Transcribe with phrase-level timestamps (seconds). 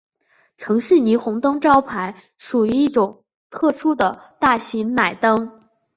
[0.57, 5.59] 城市霓虹灯招牌属于一种特殊的大型氖灯。